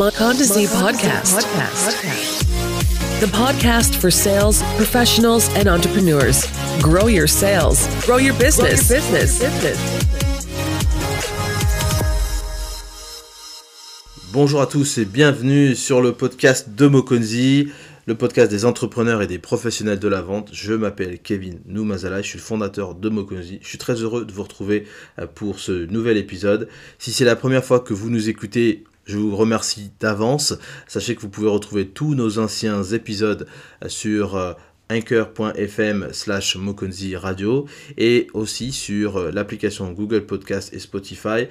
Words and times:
Monconda 0.00 0.44
Z 0.44 0.66
podcast. 0.68 1.44
The 3.20 3.26
podcast 3.26 3.94
for 3.94 4.10
sales 4.10 4.62
professionals 4.78 5.54
and 5.54 5.68
entrepreneurs. 5.68 6.46
Grow 6.80 7.06
your 7.06 7.26
sales, 7.26 7.86
grow 8.06 8.16
your 8.16 8.32
business. 8.38 8.88
business. 8.88 9.42
Bonjour 14.32 14.62
à 14.62 14.66
tous 14.66 14.96
et 14.96 15.04
bienvenue 15.04 15.74
sur 15.74 16.00
le 16.00 16.12
podcast 16.12 16.70
de 16.70 16.86
Mokonzi, 16.86 17.70
le 18.06 18.14
podcast 18.14 18.50
des 18.50 18.64
entrepreneurs 18.64 19.20
et 19.20 19.26
des 19.26 19.38
professionnels 19.38 19.98
de 19.98 20.08
la 20.08 20.22
vente. 20.22 20.48
Je 20.54 20.72
m'appelle 20.72 21.18
Kevin 21.18 21.60
Noumazala, 21.66 22.22
je 22.22 22.26
suis 22.28 22.38
le 22.38 22.42
fondateur 22.42 22.94
de 22.94 23.10
Mokonzi. 23.10 23.58
Je 23.60 23.68
suis 23.68 23.76
très 23.76 23.96
heureux 23.96 24.24
de 24.24 24.32
vous 24.32 24.44
retrouver 24.44 24.86
euh, 25.18 25.26
pour 25.26 25.60
ce 25.60 25.72
nouvel 25.72 26.16
épisode. 26.16 26.68
Si 26.98 27.12
c'est 27.12 27.26
la 27.26 27.36
première 27.36 27.66
fois 27.66 27.80
que 27.80 27.92
vous 27.92 28.08
nous 28.08 28.30
écoutez, 28.30 28.84
je 29.10 29.18
vous 29.18 29.36
remercie 29.36 29.90
d'avance. 29.98 30.54
Sachez 30.86 31.16
que 31.16 31.20
vous 31.20 31.28
pouvez 31.28 31.48
retrouver 31.48 31.88
tous 31.88 32.14
nos 32.14 32.38
anciens 32.38 32.82
épisodes 32.84 33.46
euh, 33.82 33.88
sur 33.88 34.36
euh, 34.36 34.52
anchor.fm 34.88 36.08
slash 36.12 36.56
Mokonzi 36.56 37.16
Radio 37.16 37.66
et 37.98 38.28
aussi 38.34 38.70
sur 38.70 39.16
euh, 39.16 39.30
l'application 39.32 39.90
Google 39.90 40.26
Podcast 40.26 40.72
et 40.72 40.78
Spotify 40.78 41.48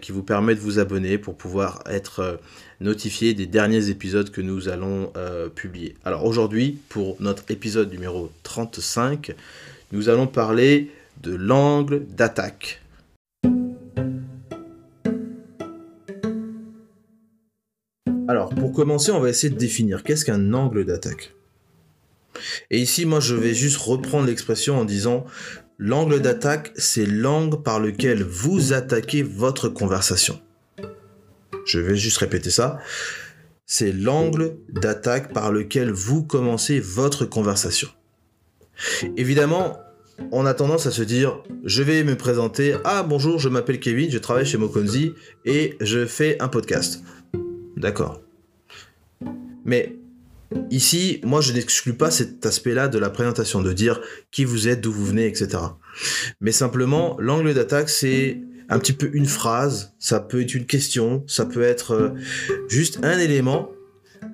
qui 0.00 0.12
vous 0.12 0.22
permet 0.22 0.54
de 0.54 0.60
vous 0.60 0.78
abonner 0.78 1.18
pour 1.18 1.36
pouvoir 1.36 1.82
être 1.86 2.38
notifié 2.80 3.34
des 3.34 3.46
derniers 3.46 3.88
épisodes 3.88 4.30
que 4.30 4.40
nous 4.40 4.68
allons 4.68 5.12
publier. 5.54 5.94
Alors 6.04 6.24
aujourd'hui, 6.24 6.78
pour 6.88 7.16
notre 7.20 7.50
épisode 7.50 7.90
numéro 7.90 8.30
35, 8.42 9.34
nous 9.92 10.08
allons 10.08 10.26
parler 10.26 10.90
de 11.22 11.34
l'angle 11.34 12.04
d'attaque. 12.06 12.81
Alors, 18.28 18.50
pour 18.50 18.72
commencer, 18.72 19.10
on 19.10 19.20
va 19.20 19.30
essayer 19.30 19.52
de 19.52 19.58
définir 19.58 20.02
qu'est-ce 20.02 20.24
qu'un 20.24 20.52
angle 20.54 20.84
d'attaque. 20.84 21.34
Et 22.70 22.78
ici, 22.78 23.04
moi, 23.04 23.20
je 23.20 23.34
vais 23.34 23.54
juste 23.54 23.78
reprendre 23.78 24.26
l'expression 24.26 24.78
en 24.78 24.84
disant 24.84 25.24
l'angle 25.78 26.20
d'attaque, 26.20 26.72
c'est 26.76 27.06
l'angle 27.06 27.62
par 27.62 27.80
lequel 27.80 28.22
vous 28.22 28.72
attaquez 28.72 29.22
votre 29.22 29.68
conversation. 29.68 30.40
Je 31.66 31.80
vais 31.80 31.96
juste 31.96 32.18
répéter 32.18 32.50
ça. 32.50 32.78
C'est 33.66 33.92
l'angle 33.92 34.56
d'attaque 34.68 35.32
par 35.32 35.52
lequel 35.52 35.90
vous 35.90 36.22
commencez 36.22 36.80
votre 36.80 37.24
conversation. 37.24 37.88
Évidemment, 39.16 39.78
on 40.30 40.46
a 40.46 40.54
tendance 40.54 40.86
à 40.86 40.90
se 40.90 41.02
dire, 41.02 41.42
je 41.64 41.82
vais 41.82 42.04
me 42.04 42.16
présenter, 42.16 42.76
ah 42.84 43.02
bonjour, 43.02 43.38
je 43.38 43.48
m'appelle 43.48 43.80
Kevin, 43.80 44.10
je 44.10 44.18
travaille 44.18 44.46
chez 44.46 44.58
Mokonzi 44.58 45.14
et 45.44 45.76
je 45.80 46.06
fais 46.06 46.40
un 46.40 46.48
podcast. 46.48 47.02
D'accord. 47.82 48.22
Mais 49.64 49.96
ici, 50.70 51.20
moi, 51.24 51.40
je 51.40 51.52
n'exclus 51.52 51.94
pas 51.94 52.12
cet 52.12 52.46
aspect-là 52.46 52.86
de 52.86 52.98
la 52.98 53.10
présentation, 53.10 53.60
de 53.60 53.72
dire 53.72 54.00
qui 54.30 54.44
vous 54.44 54.68
êtes, 54.68 54.80
d'où 54.80 54.92
vous 54.92 55.04
venez, 55.04 55.26
etc. 55.26 55.58
Mais 56.40 56.52
simplement, 56.52 57.16
l'angle 57.18 57.52
d'attaque, 57.54 57.88
c'est 57.88 58.40
un 58.68 58.78
petit 58.78 58.92
peu 58.92 59.10
une 59.12 59.26
phrase, 59.26 59.94
ça 59.98 60.20
peut 60.20 60.42
être 60.42 60.54
une 60.54 60.66
question, 60.66 61.24
ça 61.26 61.44
peut 61.44 61.62
être 61.62 61.92
euh, 61.92 62.10
juste 62.68 63.00
un 63.02 63.18
élément, 63.18 63.72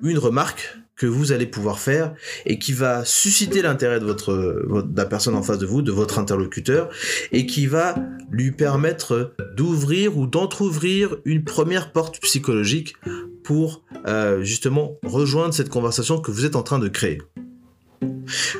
une 0.03 0.19
remarque 0.19 0.77
que 0.99 1.07
vous 1.07 1.31
allez 1.31 1.47
pouvoir 1.47 1.79
faire 1.79 2.13
et 2.45 2.59
qui 2.59 2.73
va 2.73 3.05
susciter 3.05 3.61
l'intérêt 3.61 4.01
de 4.01 4.05
votre, 4.05 4.65
la 4.95 5.05
personne 5.05 5.33
en 5.33 5.41
face 5.41 5.57
de 5.57 5.65
vous, 5.65 5.81
de 5.81 5.93
votre 5.93 6.19
interlocuteur, 6.19 6.89
et 7.31 7.45
qui 7.45 7.65
va 7.67 7.95
lui 8.29 8.51
permettre 8.51 9.33
d'ouvrir 9.55 10.17
ou 10.17 10.27
d'entrouvrir 10.27 11.15
une 11.23 11.45
première 11.45 11.93
porte 11.93 12.19
psychologique 12.21 12.95
pour 13.43 13.83
euh, 14.05 14.43
justement 14.43 14.99
rejoindre 15.03 15.53
cette 15.53 15.69
conversation 15.69 16.19
que 16.19 16.31
vous 16.31 16.45
êtes 16.45 16.57
en 16.57 16.63
train 16.63 16.79
de 16.79 16.89
créer. 16.89 17.21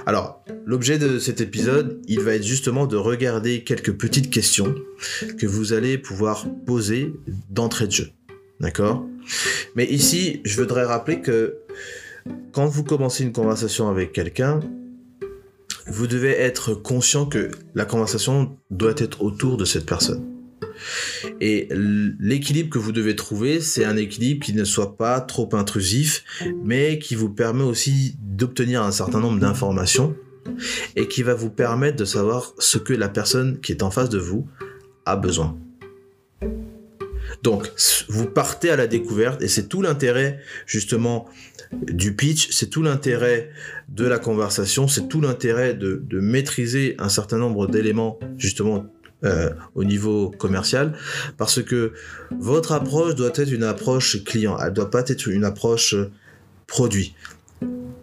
Alors, 0.06 0.42
l'objet 0.66 0.98
de 0.98 1.20
cet 1.20 1.42
épisode, 1.42 2.02
il 2.08 2.22
va 2.22 2.36
être 2.36 2.46
justement 2.46 2.88
de 2.88 2.96
regarder 2.96 3.66
quelques 3.66 3.94
petites 3.94 4.30
questions 4.30 4.74
que 5.38 5.46
vous 5.46 5.74
allez 5.74 5.98
pouvoir 5.98 6.48
poser 6.66 7.14
d'entrée 7.50 7.88
de 7.88 7.92
jeu. 7.92 8.10
D'accord? 8.62 9.06
Mais 9.76 9.86
ici, 9.86 10.42
je 10.44 10.60
voudrais 10.60 10.86
rappeler 10.86 11.22
que 11.22 11.58
quand 12.52 12.66
vous 12.66 12.84
commencez 12.84 13.24
une 13.24 13.32
conversation 13.32 13.90
avec 13.90 14.12
quelqu'un, 14.12 14.60
vous 15.88 16.08
devez 16.08 16.32
être 16.32 16.74
conscient 16.74 17.26
que 17.26 17.52
la 17.76 17.86
conversation 17.86 18.58
doit 18.70 18.94
être 18.98 19.22
autour 19.22 19.58
de 19.58 19.66
cette 19.66 19.86
personne. 19.86 20.26
Et 21.42 21.68
l'équilibre 22.20 22.70
que 22.70 22.78
vous 22.78 22.92
devez 22.92 23.16
trouver, 23.16 23.60
c'est 23.60 23.84
un 23.84 23.98
équilibre 23.98 24.46
qui 24.46 24.54
ne 24.54 24.64
soit 24.64 24.98
pas 24.98 25.20
trop 25.20 25.50
intrusif, 25.54 26.24
mais 26.64 27.00
qui 27.00 27.16
vous 27.16 27.30
permet 27.30 27.64
aussi 27.64 28.16
d'obtenir 28.22 28.84
un 28.84 28.92
certain 28.92 29.20
nombre 29.20 29.40
d'informations 29.40 30.16
et 30.96 31.08
qui 31.08 31.24
va 31.24 31.34
vous 31.34 31.50
permettre 31.50 31.98
de 31.98 32.06
savoir 32.06 32.54
ce 32.60 32.78
que 32.78 32.94
la 32.94 33.10
personne 33.10 33.60
qui 33.60 33.72
est 33.72 33.84
en 33.84 33.92
face 33.92 34.10
de 34.10 34.20
vous 34.20 34.48
a 35.06 35.16
besoin. 35.16 35.58
Donc, 37.44 37.70
vous 38.10 38.26
partez 38.26 38.70
à 38.70 38.76
la 38.76 38.88
découverte 38.88 39.42
et 39.42 39.48
c'est 39.48 39.68
tout 39.68 39.82
l'intérêt 39.82 40.40
justement 40.66 41.28
du 41.72 42.16
pitch, 42.16 42.50
c'est 42.52 42.70
tout 42.70 42.82
l'intérêt 42.82 43.50
de 43.90 44.06
la 44.06 44.20
conversation, 44.20 44.88
c'est 44.88 45.08
tout 45.08 45.22
l'intérêt 45.22 45.74
de, 45.74 46.02
maîtriser 46.20 46.96
un 47.00 47.10
certain 47.10 47.38
nombre 47.38 47.68
d'éléments 47.68 48.20
justement 48.38 48.86
euh, 49.24 49.50
au 49.76 49.84
niveau 49.84 50.32
commercial 50.32 50.94
parce 51.38 51.62
que 51.62 51.94
votre 52.40 52.72
approche 52.72 53.16
doit 53.16 53.32
être 53.36 53.52
une 53.52 53.64
approche 53.64 54.24
client, 54.24 54.58
elle 54.60 54.74
doit 54.74 54.90
pas 54.90 55.04
être 55.08 55.28
une 55.28 55.44
approche 55.44 55.96
produit. 56.68 57.16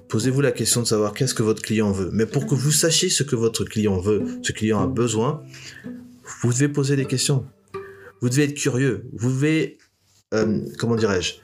Posez-vous 0.09 0.41
la 0.41 0.53
question 0.53 0.83
de 0.83 0.87
savoir 0.87 1.13
qu'est-ce 1.15 1.35
que 1.35 1.43
votre 1.43 1.63
client 1.63 1.91
veut. 1.91 2.11
Mais 2.13 2.27
pour 2.27 2.47
que 2.47 2.55
vous 2.55 2.71
sachiez 2.71 3.09
ce 3.09 3.25
que 3.25 3.35
votre 3.35 3.65
client 3.65 3.99
veut, 3.99 4.25
ce 4.43 4.53
client 4.53 4.81
a 4.81 4.87
besoin, 4.87 5.43
vous 6.43 6.53
devez 6.53 6.69
poser 6.69 6.95
des 6.95 7.07
questions. 7.07 7.45
Vous 8.21 8.29
devez 8.29 8.45
être 8.45 8.55
curieux. 8.55 9.05
Vous 9.13 9.31
devez, 9.31 9.79
euh, 10.33 10.61
comment 10.79 10.95
dirais-je, 10.95 11.35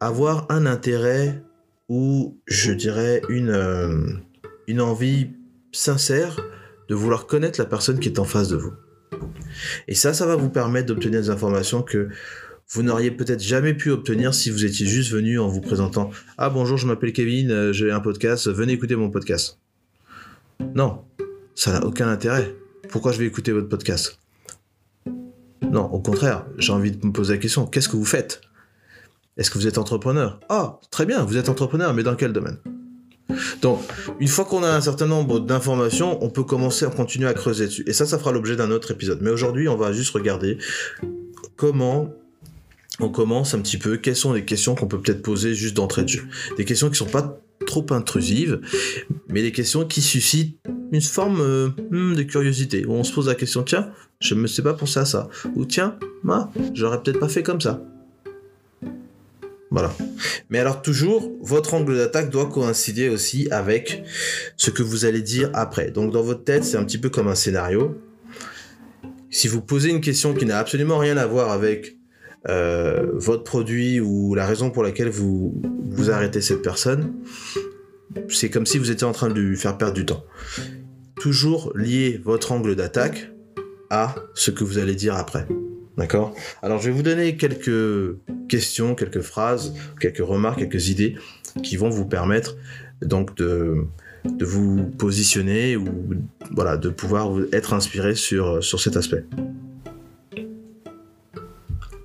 avoir 0.00 0.46
un 0.50 0.66
intérêt 0.66 1.42
ou 1.88 2.38
je 2.46 2.72
dirais 2.72 3.22
une, 3.28 3.50
euh, 3.50 4.06
une 4.66 4.80
envie 4.80 5.30
sincère 5.72 6.36
de 6.88 6.94
vouloir 6.94 7.26
connaître 7.26 7.58
la 7.60 7.66
personne 7.66 7.98
qui 7.98 8.08
est 8.08 8.18
en 8.18 8.24
face 8.24 8.48
de 8.48 8.56
vous. 8.56 8.72
Et 9.88 9.94
ça, 9.94 10.12
ça 10.12 10.26
va 10.26 10.36
vous 10.36 10.50
permettre 10.50 10.86
d'obtenir 10.86 11.20
des 11.20 11.30
informations 11.30 11.82
que 11.82 12.08
vous 12.70 12.82
n'auriez 12.82 13.10
peut-être 13.10 13.42
jamais 13.42 13.72
pu 13.72 13.90
obtenir 13.90 14.34
si 14.34 14.50
vous 14.50 14.64
étiez 14.64 14.86
juste 14.86 15.10
venu 15.10 15.38
en 15.38 15.48
vous 15.48 15.62
présentant 15.62 16.10
Ah 16.36 16.50
bonjour, 16.50 16.76
je 16.76 16.86
m'appelle 16.86 17.12
Kevin, 17.12 17.50
euh, 17.50 17.72
j'ai 17.72 17.90
un 17.90 18.00
podcast, 18.00 18.48
venez 18.48 18.74
écouter 18.74 18.94
mon 18.94 19.10
podcast. 19.10 19.58
Non, 20.74 21.02
ça 21.54 21.72
n'a 21.72 21.86
aucun 21.86 22.08
intérêt. 22.08 22.54
Pourquoi 22.90 23.12
je 23.12 23.18
vais 23.18 23.26
écouter 23.26 23.52
votre 23.52 23.68
podcast? 23.68 24.18
Non, 25.70 25.84
au 25.86 26.00
contraire, 26.00 26.46
j'ai 26.58 26.72
envie 26.72 26.90
de 26.90 27.06
me 27.06 27.12
poser 27.12 27.34
la 27.34 27.38
question, 27.38 27.66
qu'est-ce 27.66 27.88
que 27.88 27.96
vous 27.96 28.04
faites? 28.04 28.42
Est-ce 29.38 29.50
que 29.50 29.58
vous 29.58 29.66
êtes 29.66 29.78
entrepreneur? 29.78 30.40
Ah, 30.48 30.80
très 30.90 31.06
bien, 31.06 31.24
vous 31.24 31.36
êtes 31.36 31.48
entrepreneur, 31.48 31.94
mais 31.94 32.02
dans 32.02 32.16
quel 32.16 32.32
domaine? 32.32 32.58
Donc, 33.62 33.80
une 34.20 34.28
fois 34.28 34.44
qu'on 34.44 34.62
a 34.62 34.70
un 34.70 34.80
certain 34.80 35.06
nombre 35.06 35.38
d'informations, 35.38 36.22
on 36.24 36.30
peut 36.30 36.44
commencer 36.44 36.84
à 36.84 36.90
continuer 36.90 37.28
à 37.28 37.34
creuser 37.34 37.66
dessus. 37.66 37.84
Et 37.86 37.92
ça, 37.92 38.04
ça 38.06 38.18
fera 38.18 38.32
l'objet 38.32 38.56
d'un 38.56 38.70
autre 38.70 38.90
épisode. 38.90 39.20
Mais 39.22 39.30
aujourd'hui, 39.30 39.68
on 39.68 39.76
va 39.76 39.92
juste 39.92 40.12
regarder 40.12 40.58
comment 41.56 42.12
on 43.00 43.10
commence 43.10 43.54
un 43.54 43.60
petit 43.60 43.78
peu, 43.78 43.96
quelles 43.96 44.16
sont 44.16 44.32
les 44.32 44.44
questions 44.44 44.74
qu'on 44.74 44.88
peut 44.88 45.00
peut-être 45.00 45.22
poser 45.22 45.54
juste 45.54 45.76
d'entrée 45.76 46.02
de 46.02 46.08
jeu. 46.08 46.26
Des 46.56 46.64
questions 46.64 46.88
qui 46.88 46.92
ne 46.92 47.06
sont 47.06 47.06
pas 47.06 47.40
trop 47.66 47.86
intrusives, 47.90 48.60
mais 49.28 49.42
des 49.42 49.52
questions 49.52 49.84
qui 49.84 50.00
suscitent 50.00 50.58
une 50.90 51.02
forme 51.02 51.40
euh, 51.40 51.68
hmm, 51.90 52.14
de 52.14 52.22
curiosité. 52.22 52.86
Où 52.86 52.92
on 52.92 53.04
se 53.04 53.12
pose 53.12 53.28
la 53.28 53.34
question, 53.34 53.62
tiens, 53.62 53.90
je 54.20 54.34
ne 54.34 54.40
me 54.40 54.46
sais 54.46 54.62
pas 54.62 54.74
penser 54.74 54.98
à 54.98 55.04
ça. 55.04 55.28
Ou 55.54 55.64
tiens, 55.64 55.96
moi, 56.24 56.50
j'aurais 56.72 57.00
peut-être 57.02 57.20
pas 57.20 57.28
fait 57.28 57.42
comme 57.42 57.60
ça. 57.60 57.80
Voilà. 59.70 59.92
Mais 60.50 60.58
alors 60.58 60.82
toujours, 60.82 61.30
votre 61.42 61.74
angle 61.74 61.96
d'attaque 61.96 62.30
doit 62.30 62.46
coïncider 62.46 63.08
aussi 63.08 63.48
avec 63.50 64.02
ce 64.56 64.70
que 64.70 64.82
vous 64.82 65.04
allez 65.04 65.22
dire 65.22 65.50
après. 65.54 65.90
Donc 65.90 66.12
dans 66.12 66.22
votre 66.22 66.44
tête, 66.44 66.64
c'est 66.64 66.76
un 66.76 66.84
petit 66.84 66.98
peu 66.98 67.10
comme 67.10 67.28
un 67.28 67.34
scénario. 67.34 68.00
Si 69.30 69.46
vous 69.46 69.60
posez 69.60 69.90
une 69.90 70.00
question 70.00 70.32
qui 70.32 70.46
n'a 70.46 70.58
absolument 70.58 70.98
rien 70.98 71.18
à 71.18 71.26
voir 71.26 71.50
avec 71.50 71.98
euh, 72.48 73.10
votre 73.14 73.44
produit 73.44 74.00
ou 74.00 74.34
la 74.34 74.46
raison 74.46 74.70
pour 74.70 74.82
laquelle 74.82 75.10
vous, 75.10 75.60
vous 75.90 76.10
arrêtez 76.10 76.40
cette 76.40 76.62
personne, 76.62 77.12
c'est 78.30 78.48
comme 78.48 78.64
si 78.64 78.78
vous 78.78 78.90
étiez 78.90 79.06
en 79.06 79.12
train 79.12 79.28
de 79.28 79.38
lui 79.38 79.56
faire 79.56 79.76
perdre 79.76 79.94
du 79.94 80.06
temps. 80.06 80.24
Toujours 81.20 81.72
lier 81.74 82.20
votre 82.24 82.52
angle 82.52 82.74
d'attaque 82.74 83.30
à 83.90 84.14
ce 84.34 84.50
que 84.50 84.64
vous 84.64 84.78
allez 84.78 84.94
dire 84.94 85.16
après. 85.16 85.46
D'accord? 85.98 86.34
Alors, 86.62 86.78
je 86.78 86.90
vais 86.90 86.96
vous 86.96 87.02
donner 87.02 87.36
quelques 87.36 88.16
questions, 88.48 88.94
quelques 88.94 89.20
phrases, 89.20 89.74
quelques 90.00 90.18
remarques, 90.18 90.58
quelques 90.58 90.88
idées 90.88 91.16
qui 91.62 91.76
vont 91.76 91.90
vous 91.90 92.06
permettre 92.06 92.56
donc 93.02 93.36
de, 93.36 93.84
de 94.24 94.44
vous 94.44 94.86
positionner 94.98 95.76
ou 95.76 95.86
voilà, 96.50 96.76
de 96.76 96.88
pouvoir 96.88 97.36
être 97.52 97.72
inspiré 97.74 98.14
sur, 98.14 98.62
sur 98.62 98.80
cet 98.80 98.96
aspect. 98.96 99.24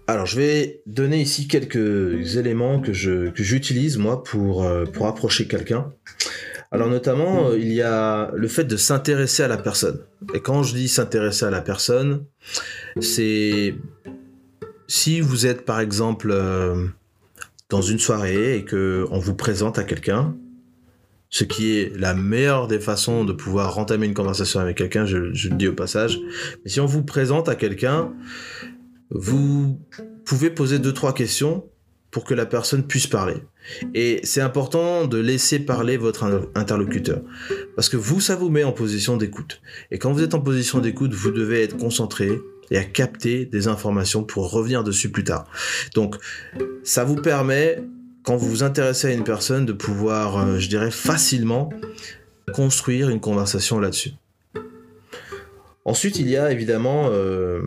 Alors, 0.06 0.26
je 0.26 0.36
vais 0.36 0.82
donner 0.86 1.22
ici 1.22 1.48
quelques 1.48 2.36
éléments 2.36 2.82
que 2.82 2.92
je 2.92 3.30
que 3.30 3.42
j'utilise 3.42 3.98
moi 3.98 4.22
pour 4.22 4.66
euh, 4.66 4.84
pour 4.86 5.08
approcher 5.08 5.48
quelqu'un. 5.48 5.94
Alors 6.74 6.90
notamment, 6.90 7.50
euh, 7.50 7.58
il 7.58 7.72
y 7.72 7.82
a 7.82 8.32
le 8.34 8.48
fait 8.48 8.66
de 8.66 8.78
s'intéresser 8.78 9.44
à 9.44 9.48
la 9.48 9.58
personne. 9.58 10.00
Et 10.34 10.42
quand 10.42 10.64
je 10.64 10.74
dis 10.74 10.90
s'intéresser 10.90 11.46
à 11.46 11.52
la 11.52 11.62
personne, 11.62 12.26
c'est 13.00 13.76
si 14.88 15.22
vous 15.22 15.46
êtes 15.46 15.66
par 15.66 15.80
exemple 15.80 16.30
euh, 16.32 16.88
dans 17.70 17.82
une 17.82 18.00
soirée 18.00 18.58
et 18.58 18.66
que 18.66 19.06
on 19.12 19.20
vous 19.20 19.36
présente 19.36 19.80
à 19.80 19.84
quelqu'un, 19.84 20.36
ce 21.30 21.44
qui 21.44 21.78
est 21.78 21.98
la 21.98 22.14
meilleure 22.14 22.68
des 22.68 22.80
façons 22.80 23.26
de 23.26 23.34
pouvoir 23.34 23.78
entamer 23.80 24.06
une 24.06 24.14
conversation 24.14 24.60
avec 24.60 24.78
quelqu'un, 24.78 25.08
je, 25.08 25.18
le 25.18 25.56
dis 25.56 25.68
au 25.68 25.74
passage. 25.74 26.20
Mais 26.64 26.70
si 26.70 26.80
on 26.80 26.86
vous 26.86 27.02
présente 27.02 27.50
à 27.50 27.56
quelqu'un, 27.56 28.14
vous 29.10 29.80
pouvez 30.26 30.52
poser 30.52 30.78
deux 30.78 30.94
trois 30.94 31.14
questions 31.14 31.66
pour 32.12 32.24
que 32.24 32.36
la 32.36 32.46
personne 32.46 32.86
puisse 32.86 33.08
parler. 33.08 33.38
Et 33.96 34.20
c'est 34.24 34.42
important 34.42 35.08
de 35.08 35.18
laisser 35.18 35.58
parler 35.58 35.98
votre 35.98 36.52
interlocuteur. 36.54 37.22
Parce 37.76 37.90
que 37.90 37.98
vous, 37.98 38.22
ça 38.22 38.36
vous 38.36 38.52
met 38.52 38.64
en 38.64 38.72
position 38.72 39.18
d'écoute. 39.18 39.60
Et 39.90 39.98
quand 39.98 40.12
vous 40.12 40.22
êtes 40.22 40.36
en 40.36 40.40
position 40.40 40.78
d'écoute, 40.78 41.14
vous 41.14 41.32
devez 41.32 41.64
être 41.64 41.78
concentré 41.78 42.40
et 42.72 42.78
à 42.78 42.84
capter 42.84 43.46
des 43.46 43.68
informations 43.68 44.24
pour 44.24 44.52
revenir 44.52 44.84
dessus 44.84 45.10
plus 45.10 45.24
tard. 45.24 45.46
Donc, 45.94 46.16
ça 46.84 47.04
vous 47.04 47.16
permet, 47.16 47.84
quand 48.24 48.36
vous 48.36 48.50
vous 48.50 48.64
intéressez 48.64 49.08
à 49.08 49.12
une 49.12 49.24
personne, 49.24 49.66
de 49.66 49.74
pouvoir, 49.74 50.38
euh, 50.38 50.60
je 50.60 50.70
dirais, 50.70 50.92
facilement 50.92 51.70
construire 52.54 53.10
une 53.10 53.20
conversation 53.20 53.80
là-dessus. 53.80 54.12
Ensuite, 55.86 56.20
il 56.20 56.30
y 56.30 56.38
a 56.38 56.52
évidemment 56.52 57.10
euh, 57.10 57.62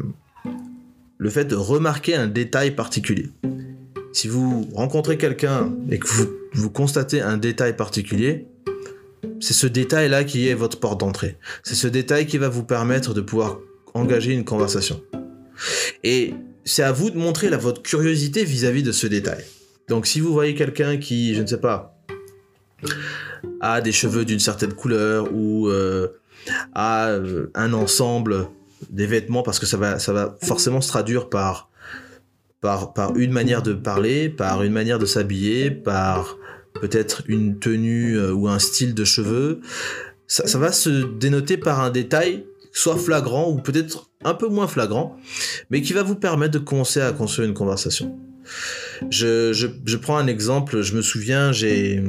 le 1.18 1.30
fait 1.30 1.44
de 1.44 1.54
remarquer 1.54 2.14
un 2.14 2.26
détail 2.26 2.70
particulier. 2.74 3.30
Si 4.12 4.28
vous 4.28 4.68
rencontrez 4.72 5.18
quelqu'un 5.18 5.74
et 5.90 5.98
que 5.98 6.08
vous, 6.08 6.26
vous 6.54 6.70
constatez 6.70 7.20
un 7.20 7.36
détail 7.36 7.76
particulier, 7.76 8.46
c'est 9.40 9.52
ce 9.52 9.66
détail-là 9.66 10.24
qui 10.24 10.48
est 10.48 10.54
votre 10.54 10.80
porte 10.80 11.00
d'entrée. 11.00 11.36
C'est 11.62 11.74
ce 11.74 11.86
détail 11.86 12.26
qui 12.26 12.38
va 12.38 12.48
vous 12.48 12.64
permettre 12.64 13.12
de 13.12 13.20
pouvoir 13.20 13.58
engager 13.96 14.32
une 14.32 14.44
conversation. 14.44 15.02
Et 16.04 16.34
c'est 16.64 16.82
à 16.82 16.92
vous 16.92 17.10
de 17.10 17.16
montrer 17.16 17.48
la, 17.48 17.56
votre 17.56 17.82
curiosité 17.82 18.44
vis-à-vis 18.44 18.82
de 18.82 18.92
ce 18.92 19.06
détail. 19.06 19.44
Donc 19.88 20.06
si 20.06 20.20
vous 20.20 20.32
voyez 20.32 20.54
quelqu'un 20.54 20.96
qui, 20.96 21.34
je 21.34 21.42
ne 21.42 21.46
sais 21.46 21.60
pas, 21.60 21.96
a 23.60 23.80
des 23.80 23.92
cheveux 23.92 24.24
d'une 24.24 24.40
certaine 24.40 24.72
couleur 24.72 25.32
ou 25.32 25.68
euh, 25.68 26.08
a 26.74 27.08
euh, 27.08 27.50
un 27.54 27.72
ensemble 27.72 28.48
des 28.90 29.06
vêtements, 29.06 29.42
parce 29.42 29.58
que 29.58 29.66
ça 29.66 29.76
va, 29.76 29.98
ça 29.98 30.12
va 30.12 30.36
forcément 30.42 30.80
se 30.80 30.88
traduire 30.88 31.28
par, 31.28 31.70
par, 32.60 33.16
une 33.16 33.32
manière 33.32 33.62
de 33.62 33.72
parler, 33.72 34.28
par 34.28 34.62
une 34.62 34.72
manière 34.72 34.98
de 34.98 35.06
s'habiller, 35.06 35.70
par 35.70 36.36
peut-être 36.74 37.22
une 37.26 37.58
tenue 37.58 38.18
euh, 38.18 38.32
ou 38.32 38.48
un 38.48 38.58
style 38.58 38.94
de 38.94 39.04
cheveux. 39.04 39.60
Ça 40.26 40.58
va 40.58 40.72
se 40.72 41.04
dénoter 41.04 41.56
par 41.56 41.80
un 41.80 41.90
détail 41.90 42.44
soit 42.76 42.98
flagrant 42.98 43.50
ou 43.50 43.56
peut-être 43.56 44.10
un 44.22 44.34
peu 44.34 44.48
moins 44.48 44.68
flagrant, 44.68 45.16
mais 45.70 45.80
qui 45.80 45.94
va 45.94 46.02
vous 46.02 46.14
permettre 46.14 46.52
de 46.52 46.58
commencer 46.58 47.00
à 47.00 47.10
construire 47.12 47.48
une 47.48 47.54
conversation. 47.54 48.18
Je, 49.08 49.54
je, 49.54 49.66
je 49.86 49.96
prends 49.96 50.18
un 50.18 50.26
exemple, 50.26 50.82
je 50.82 50.94
me 50.94 51.00
souviens, 51.00 51.52
j'avais 51.52 52.02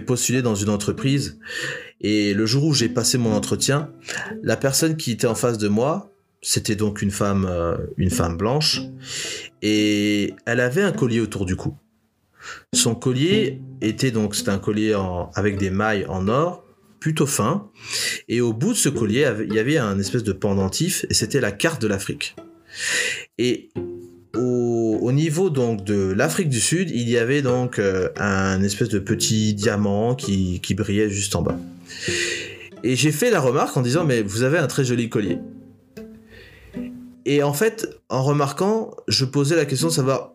postulé 0.00 0.42
dans 0.42 0.54
une 0.54 0.68
entreprise 0.68 1.38
et 2.02 2.34
le 2.34 2.44
jour 2.44 2.64
où 2.64 2.74
j'ai 2.74 2.90
passé 2.90 3.16
mon 3.16 3.32
entretien, 3.32 3.90
la 4.42 4.58
personne 4.58 4.94
qui 4.98 5.12
était 5.12 5.26
en 5.26 5.34
face 5.34 5.56
de 5.56 5.68
moi, 5.68 6.12
c'était 6.42 6.76
donc 6.76 7.00
une 7.00 7.10
femme, 7.10 7.46
euh, 7.48 7.78
une 7.96 8.10
femme 8.10 8.36
blanche, 8.36 8.82
et 9.62 10.34
elle 10.44 10.60
avait 10.60 10.82
un 10.82 10.92
collier 10.92 11.20
autour 11.20 11.46
du 11.46 11.56
cou. 11.56 11.74
Son 12.74 12.94
collier 12.94 13.62
était 13.80 14.10
donc, 14.10 14.34
c'était 14.34 14.50
un 14.50 14.58
collier 14.58 14.94
avec 15.34 15.56
des 15.56 15.70
mailles 15.70 16.04
en 16.10 16.28
or, 16.28 16.63
plutôt 17.04 17.26
fin. 17.26 17.68
Et 18.28 18.40
au 18.40 18.54
bout 18.54 18.72
de 18.72 18.78
ce 18.78 18.88
collier, 18.88 19.30
il 19.46 19.52
y 19.52 19.58
avait 19.58 19.76
un 19.76 19.98
espèce 19.98 20.22
de 20.22 20.32
pendentif, 20.32 21.04
et 21.10 21.12
c'était 21.12 21.42
la 21.42 21.52
carte 21.52 21.82
de 21.82 21.86
l'Afrique. 21.86 22.34
Et 23.36 23.68
au, 24.34 25.12
niveau 25.12 25.50
donc 25.50 25.84
de 25.84 26.14
l'Afrique 26.16 26.48
du 26.48 26.60
Sud, 26.60 26.88
il 26.88 27.06
y 27.10 27.18
avait 27.18 27.42
donc 27.42 27.78
euh, 27.78 28.08
un 28.16 28.62
espèce 28.62 28.88
de 28.88 28.98
petit 28.98 29.52
diamant 29.52 30.14
qui, 30.14 30.60
qui 30.62 30.72
brillait 30.72 31.10
juste 31.10 31.36
en 31.36 31.42
bas. 31.42 31.58
Et 32.82 32.96
j'ai 32.96 33.12
fait 33.12 33.30
la 33.30 33.40
remarque 33.40 33.76
en 33.76 33.82
disant 33.82 34.04
mais 34.04 34.22
vous 34.22 34.42
avez 34.42 34.56
un 34.56 34.66
très 34.66 34.82
joli 34.82 35.10
collier. 35.10 35.40
Et 37.26 37.42
en 37.42 37.52
fait, 37.52 37.86
en 38.08 38.22
remarquant, 38.22 38.92
je 39.08 39.26
posais 39.26 39.56
la 39.56 39.66
question 39.66 39.88
de 39.88 39.92
savoir 39.92 40.33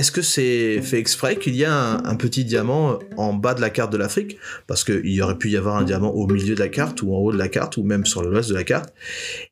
est-ce 0.00 0.12
que 0.12 0.22
c'est 0.22 0.80
fait 0.80 0.98
exprès 0.98 1.36
qu'il 1.36 1.54
y 1.54 1.66
a 1.66 1.74
un, 1.74 2.16
petit 2.16 2.46
diamant 2.46 2.98
en 3.18 3.34
bas 3.34 3.52
de 3.52 3.60
la 3.60 3.68
carte 3.68 3.92
de 3.92 3.98
l'Afrique? 3.98 4.38
Parce 4.66 4.82
qu'il 4.82 5.22
aurait 5.22 5.36
pu 5.36 5.50
y 5.50 5.58
avoir 5.58 5.76
un 5.76 5.82
diamant 5.82 6.10
au 6.10 6.26
milieu 6.26 6.54
de 6.54 6.58
la 6.58 6.70
carte, 6.70 7.02
ou 7.02 7.14
en 7.14 7.18
haut 7.18 7.32
de 7.32 7.36
la 7.36 7.48
carte, 7.48 7.76
ou 7.76 7.82
même 7.82 8.06
sur 8.06 8.22
l'ouest 8.22 8.48
de 8.48 8.54
la 8.54 8.64
carte. 8.64 8.94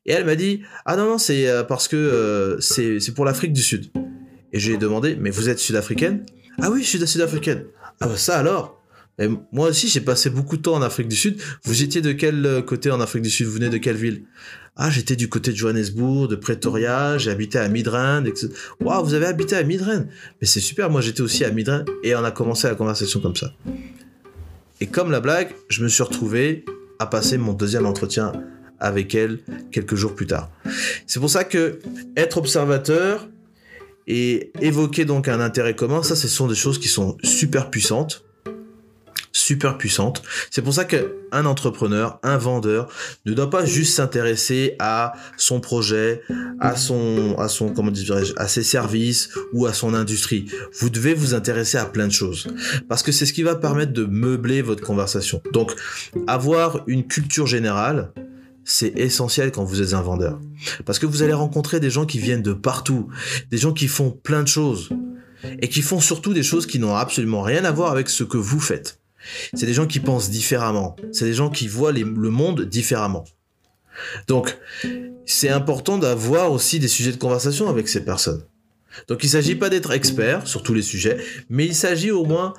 Et 0.07 0.11
elle 0.11 0.25
m'a 0.25 0.33
dit 0.33 0.63
Ah 0.85 0.95
non, 0.95 1.05
non, 1.05 1.17
c'est 1.19 1.47
euh, 1.47 1.63
parce 1.63 1.87
que 1.87 1.95
euh, 1.95 2.59
c'est 2.61 3.13
pour 3.13 3.25
l'Afrique 3.25 3.53
du 3.53 3.61
Sud. 3.61 3.91
Et 4.51 4.57
j'ai 4.57 4.77
demandé 4.77 5.15
Mais 5.19 5.29
vous 5.29 5.49
êtes 5.49 5.59
sud-africaine? 5.59 6.25
Ah 6.59 6.71
oui, 6.71 6.81
je 6.81 6.87
suis 6.87 7.07
sud-africaine. 7.07 7.65
Ah 8.01 8.07
bah 8.07 8.17
ça 8.17 8.39
alors? 8.39 8.78
Moi 9.51 9.69
aussi, 9.69 9.87
j'ai 9.87 10.01
passé 10.01 10.29
beaucoup 10.29 10.55
de 10.57 10.61
temps 10.61 10.75
en 10.75 10.81
Afrique 10.81 11.09
du 11.09 11.15
Sud. 11.15 11.41
Vous 11.63 11.83
étiez 11.83 12.01
de 12.01 12.13
quel 12.13 12.45
euh, 12.45 12.61
côté 12.61 12.89
en 12.89 13.01
Afrique 13.01 13.23
du 13.23 13.29
Sud? 13.29 13.47
Vous 13.47 13.53
venez 13.53 13.69
de 13.69 13.77
quelle 13.77 13.97
ville? 13.97 14.23
Ah, 14.81 14.89
j'étais 14.89 15.17
du 15.17 15.27
côté 15.27 15.51
de 15.51 15.57
Johannesburg, 15.57 16.29
de 16.29 16.37
Pretoria, 16.37 17.17
j'ai 17.17 17.31
habité 17.31 17.59
à 17.59 17.67
Midrand. 17.67 18.23
Waouh, 18.79 19.03
vous 19.03 19.13
avez 19.13 19.25
habité 19.25 19.57
à 19.57 19.63
Midrand 19.63 20.07
Mais 20.39 20.47
c'est 20.47 20.61
super, 20.61 20.89
moi 20.89 21.01
j'étais 21.01 21.19
aussi 21.19 21.43
à 21.43 21.51
Midrand 21.51 21.83
et 22.01 22.15
on 22.15 22.23
a 22.23 22.31
commencé 22.31 22.69
la 22.69 22.75
conversation 22.75 23.19
comme 23.19 23.35
ça. 23.35 23.51
Et 24.79 24.87
comme 24.87 25.11
la 25.11 25.19
blague, 25.19 25.49
je 25.67 25.83
me 25.83 25.89
suis 25.89 26.01
retrouvé 26.01 26.63
à 26.97 27.07
passer 27.07 27.37
mon 27.37 27.51
deuxième 27.51 27.85
entretien 27.85 28.31
avec 28.79 29.13
elle 29.15 29.39
quelques 29.69 29.95
jours 29.95 30.15
plus 30.15 30.27
tard. 30.27 30.49
C'est 31.07 31.19
pour 31.19 31.29
ça 31.29 31.43
que 31.43 31.79
être 32.15 32.37
observateur 32.37 33.27
et 34.07 34.53
évoquer 34.61 35.03
donc 35.03 35.27
un 35.27 35.41
intérêt 35.41 35.75
commun, 35.75 36.03
ça, 36.03 36.15
ce 36.15 36.29
sont 36.29 36.47
des 36.47 36.55
choses 36.55 36.79
qui 36.79 36.87
sont 36.87 37.17
super 37.21 37.69
puissantes 37.69 38.23
super 39.49 39.79
puissante. 39.79 40.21
C'est 40.51 40.61
pour 40.61 40.75
ça 40.75 40.85
qu'un 40.85 41.45
entrepreneur, 41.45 42.19
un 42.21 42.37
vendeur, 42.37 42.87
ne 43.25 43.33
doit 43.33 43.49
pas 43.49 43.65
juste 43.65 43.95
s'intéresser 43.95 44.75
à 44.77 45.13
son 45.37 45.59
projet, 45.59 46.21
à 46.59 46.75
son, 46.75 47.35
à 47.39 47.47
son, 47.47 47.69
comment 47.73 47.89
dirais-je, 47.89 48.33
à 48.37 48.47
ses 48.47 48.61
services 48.61 49.31
ou 49.51 49.65
à 49.65 49.73
son 49.73 49.95
industrie. 49.95 50.45
Vous 50.79 50.91
devez 50.91 51.15
vous 51.15 51.33
intéresser 51.33 51.79
à 51.79 51.85
plein 51.85 52.05
de 52.05 52.11
choses. 52.11 52.47
Parce 52.87 53.01
que 53.01 53.11
c'est 53.11 53.25
ce 53.25 53.33
qui 53.33 53.41
va 53.41 53.55
permettre 53.55 53.91
de 53.91 54.05
meubler 54.05 54.61
votre 54.61 54.83
conversation. 54.83 55.41
Donc, 55.51 55.73
avoir 56.27 56.83
une 56.85 57.07
culture 57.07 57.47
générale, 57.47 58.11
c'est 58.65 58.93
essentiel 58.99 59.51
quand 59.51 59.63
vous 59.63 59.81
êtes 59.81 59.93
un 59.93 60.03
vendeur. 60.03 60.39
Parce 60.85 60.99
que 60.99 61.07
vous 61.07 61.23
allez 61.23 61.33
rencontrer 61.33 61.79
des 61.79 61.89
gens 61.89 62.05
qui 62.05 62.19
viennent 62.19 62.43
de 62.43 62.53
partout, 62.53 63.07
des 63.49 63.57
gens 63.57 63.73
qui 63.73 63.87
font 63.87 64.11
plein 64.11 64.43
de 64.43 64.47
choses 64.47 64.89
et 65.59 65.69
qui 65.69 65.81
font 65.81 65.99
surtout 65.99 66.33
des 66.33 66.43
choses 66.43 66.67
qui 66.67 66.77
n'ont 66.77 66.95
absolument 66.95 67.41
rien 67.41 67.65
à 67.65 67.71
voir 67.71 67.91
avec 67.91 68.09
ce 68.09 68.23
que 68.23 68.37
vous 68.37 68.59
faites. 68.59 68.98
C'est 69.53 69.65
des 69.65 69.73
gens 69.73 69.87
qui 69.87 69.99
pensent 69.99 70.29
différemment. 70.29 70.95
C'est 71.11 71.25
des 71.25 71.33
gens 71.33 71.49
qui 71.49 71.67
voient 71.67 71.91
le 71.91 72.05
monde 72.05 72.61
différemment. 72.61 73.25
Donc, 74.27 74.57
c'est 75.25 75.49
important 75.49 75.97
d'avoir 75.97 76.51
aussi 76.51 76.79
des 76.79 76.87
sujets 76.87 77.11
de 77.11 77.17
conversation 77.17 77.69
avec 77.69 77.87
ces 77.87 78.03
personnes. 78.03 78.43
Donc, 79.07 79.23
il 79.23 79.27
ne 79.27 79.31
s'agit 79.31 79.55
pas 79.55 79.69
d'être 79.69 79.91
expert 79.91 80.47
sur 80.47 80.63
tous 80.63 80.73
les 80.73 80.81
sujets, 80.81 81.17
mais 81.49 81.65
il 81.65 81.75
s'agit 81.75 82.11
au 82.11 82.25
moins 82.25 82.53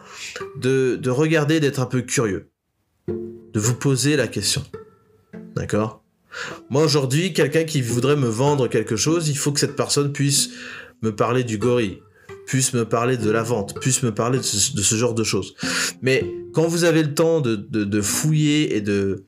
de, 0.56 0.96
de 1.00 1.10
regarder, 1.10 1.60
d'être 1.60 1.80
un 1.80 1.86
peu 1.86 2.02
curieux, 2.02 2.50
de 3.08 3.60
vous 3.60 3.74
poser 3.74 4.16
la 4.16 4.28
question. 4.28 4.62
D'accord? 5.56 6.02
Moi, 6.68 6.84
aujourd'hui, 6.84 7.32
quelqu'un 7.32 7.64
qui 7.64 7.82
voudrait 7.82 8.16
me 8.16 8.28
vendre 8.28 8.68
quelque 8.68 8.96
chose, 8.96 9.28
il 9.28 9.36
faut 9.36 9.52
que 9.52 9.60
cette 9.60 9.76
personne 9.76 10.12
puisse 10.12 10.50
me 11.02 11.14
parler 11.14 11.42
du 11.42 11.58
gorille, 11.58 12.00
puisse 12.46 12.72
me 12.72 12.84
parler 12.84 13.16
de 13.16 13.30
la 13.30 13.42
vente, 13.42 13.78
puisse 13.80 14.02
me 14.02 14.14
parler 14.14 14.38
de 14.38 14.42
ce, 14.44 14.94
genre 14.94 15.14
de 15.14 15.24
choses. 15.24 15.54
Mais 16.02 16.24
quand 16.52 16.66
vous 16.66 16.84
avez 16.84 17.02
le 17.02 17.14
temps 17.14 17.40
de, 17.40 18.00
fouiller 18.00 18.76
et 18.76 18.80
de, 18.80 19.24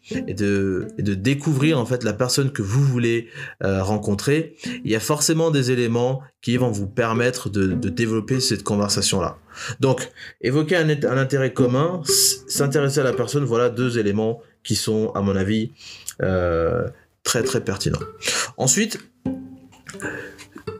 découvrir 0.99 1.79
en 1.79 1.87
fait 1.87 2.05
la 2.05 2.13
personne 2.13 2.53
que 2.53 2.63
vous 2.63 2.83
voulez 2.83 3.29
euh, 3.63 3.83
rencontrer, 3.83 4.57
il 4.85 4.91
y 4.91 4.97
a 4.97 5.01
forcément 5.01 5.51
des 5.51 5.71
éléments 5.71 6.23
qui 6.41 6.57
vont 6.57 6.71
vous 6.71 6.87
permettre 6.87 7.49
de, 7.49 7.75
développer 7.89 8.41
cette 8.41 8.63
conversation-là. 8.63 9.39
Donc, 9.81 10.11
évoquer 10.41 10.77
un, 10.77 10.89
intérêt 10.89 11.53
commun, 11.53 12.03
s'intéresser 12.05 13.01
à 13.01 13.05
la 13.05 13.13
personne, 13.13 13.45
voilà 13.45 13.69
deux 13.69 13.99
éléments 13.99 14.41
qui 14.65 14.75
sont, 14.75 15.11
à 15.15 15.21
mon 15.21 15.37
avis, 15.37 15.73
euh, 16.23 16.89
très 17.23 17.43
très 17.43 17.63
pertinents. 17.63 18.01
Ensuite, 18.57 18.99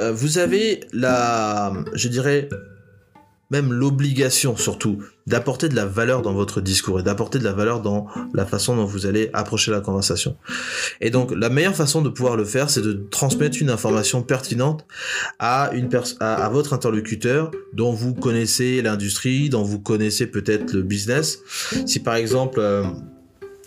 euh, 0.01 0.13
vous 0.13 0.39
avez 0.39 0.81
la, 0.93 1.73
je 1.95 2.09
dirais, 2.09 2.49
même 3.53 3.71
l'obligation 3.71 4.57
surtout 4.57 4.99
d'apporter 5.27 5.69
de 5.69 5.77
la 5.77 5.85
valeur 5.85 6.23
dans 6.23 6.33
votre 6.33 6.63
discours 6.63 6.99
et 6.99 7.03
d'apporter 7.03 7.39
de 7.39 7.45
la 7.45 7.53
valeur 7.53 7.83
dans 7.83 8.07
la 8.33 8.47
façon 8.47 8.75
dont 8.75 8.87
vous 8.87 9.05
allez 9.05 9.29
approcher 9.35 9.71
la 9.71 9.81
conversation. 9.81 10.37
Et 11.03 11.11
donc 11.11 11.33
la 11.37 11.51
meilleure 11.51 11.77
façon 11.77 12.01
de 12.01 12.09
pouvoir 12.09 12.37
le 12.37 12.47
faire, 12.47 12.71
c'est 12.71 12.81
de 12.81 13.07
transmettre 13.11 13.59
une 13.61 13.69
information 13.69 14.23
pertinente 14.23 14.87
à 15.39 15.71
une 15.75 15.91
à, 16.21 16.49
votre 16.49 16.73
interlocuteur 16.73 17.51
dont 17.75 17.93
vous 17.93 18.15
connaissez 18.15 18.81
l'industrie, 18.81 19.51
dont 19.51 19.63
vous 19.63 19.79
connaissez 19.79 20.27
peut-être 20.27 20.73
le 20.73 20.83
business. 20.83 21.41
Si 21.87 22.01
par 22.01 22.15
exemple 22.15 22.59
euh, 22.59 22.85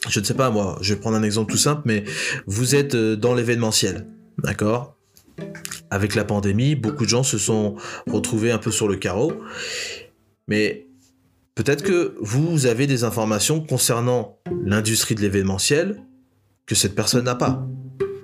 je 0.10 0.20
ne 0.20 0.26
sais 0.26 0.34
pas 0.34 0.50
moi, 0.50 0.80
je 0.82 0.96
vais 0.96 1.00
prendre 1.00 1.16
un 1.16 1.24
exemple 1.24 1.52
tout 1.52 1.60
simple, 1.60 1.84
mais 1.86 2.04
vous 2.48 2.74
êtes 2.74 2.96
euh, 2.96 3.16
dans 3.16 3.36
l'événementiel, 3.36 4.08
d'accord? 4.44 4.95
Avec 5.96 6.14
la 6.14 6.26
pandémie, 6.26 6.76
beaucoup 6.76 7.06
de 7.06 7.10
gens 7.10 7.24
se 7.24 7.38
sont 7.38 7.76
retrouvés 8.06 8.52
un 8.52 8.58
peu 8.58 8.70
sur 8.70 8.90
le 8.90 8.98
carreau, 8.98 9.32
mais 10.46 10.88
peut-être 11.56 11.84
que 11.84 12.18
vous 12.20 12.66
avez 12.66 12.86
des 12.86 13.06
informations 13.06 13.62
concernant 13.62 14.38
l'industrie 14.62 15.16
de 15.16 15.22
l'événementiel 15.22 16.04
que 16.66 16.76
cette 16.76 16.96
personne 16.96 17.24
n'a 17.24 17.36
pas. 17.36 17.66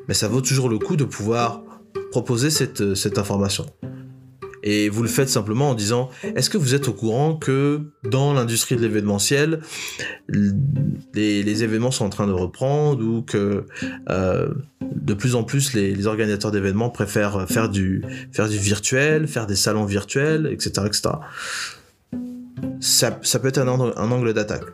Mais 0.09 0.13
ça 0.13 0.27
vaut 0.27 0.41
toujours 0.41 0.67
le 0.67 0.79
coup 0.79 0.97
de 0.97 1.05
pouvoir 1.05 1.63
proposer 2.11 2.49
cette, 2.49 2.93
cette 2.93 3.17
information. 3.17 3.65
Et 4.63 4.89
vous 4.89 5.01
le 5.01 5.09
faites 5.09 5.29
simplement 5.29 5.71
en 5.71 5.73
disant, 5.73 6.09
est-ce 6.35 6.49
que 6.49 6.57
vous 6.57 6.75
êtes 6.75 6.87
au 6.87 6.93
courant 6.93 7.35
que 7.35 7.81
dans 8.03 8.33
l'industrie 8.33 8.75
de 8.75 8.81
l'événementiel, 8.81 9.61
les, 11.13 11.63
événements 11.63 11.91
sont 11.91 12.05
en 12.05 12.09
train 12.09 12.27
de 12.27 12.31
reprendre 12.31 13.03
ou 13.03 13.21
que 13.21 13.65
euh, 14.09 14.53
de 14.81 15.13
plus 15.13 15.35
en 15.35 15.43
plus 15.43 15.73
les, 15.73 16.05
organisateurs 16.05 16.51
d'événements 16.51 16.89
préfèrent 16.89 17.47
faire 17.47 17.69
du, 17.69 18.03
faire 18.31 18.49
du 18.49 18.57
virtuel, 18.57 19.27
faire 19.27 19.47
des 19.47 19.55
salons 19.55 19.85
virtuels, 19.85 20.47
etc. 20.51 20.87
etc. 20.87 21.09
Ça, 22.79 23.39
peut 23.39 23.47
être 23.47 23.59
un, 23.59 23.67
angle 23.67 24.33
d'attaque. 24.33 24.65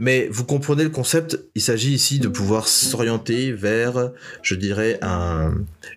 Mais 0.00 0.28
vous 0.30 0.44
comprenez 0.44 0.84
le 0.84 0.90
concept, 0.90 1.40
il 1.54 1.62
s'agit 1.62 1.92
ici 1.92 2.20
de 2.20 2.28
pouvoir 2.28 2.68
s'orienter 2.68 3.52
vers, 3.52 4.12
je 4.42 4.54
dirais, 4.54 4.98
un, 5.02 5.54